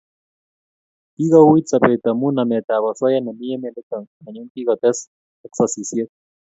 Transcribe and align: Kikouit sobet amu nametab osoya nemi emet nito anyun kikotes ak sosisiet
Kikouit 1.15 1.65
sobet 1.67 2.03
amu 2.09 2.27
nametab 2.35 2.83
osoya 2.91 3.19
nemi 3.25 3.45
emet 3.55 3.73
nito 3.75 3.97
anyun 4.25 4.47
kikotes 4.53 4.97
ak 5.45 5.51
sosisiet 5.57 6.09